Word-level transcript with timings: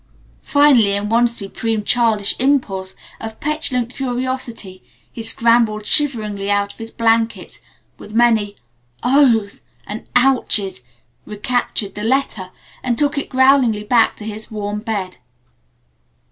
Finally, 0.41 0.93
in 0.93 1.09
one 1.09 1.27
supreme, 1.27 1.83
childish 1.83 2.35
impulse 2.39 2.95
of 3.19 3.39
petulant 3.39 3.91
curiosity, 3.95 4.83
he 5.11 5.21
scrambled 5.21 5.85
shiveringly 5.85 6.49
out 6.49 6.73
of 6.73 6.79
his 6.79 6.89
blankets 6.89 7.59
with 7.99 8.11
many 8.11 8.55
"O 9.03 9.43
h's" 9.43 9.61
and 9.85 10.07
"O 10.15 10.33
u 10.39 10.45
c 10.49 10.65
h 10.65 10.71
's," 10.73 10.81
recaptured 11.27 11.93
the 11.93 12.03
letter, 12.03 12.49
and 12.81 12.97
took 12.97 13.15
it 13.15 13.29
growlingly 13.29 13.83
back 13.83 14.15
to 14.15 14.25
his 14.25 14.49
warm 14.49 14.79
bed. 14.79 15.17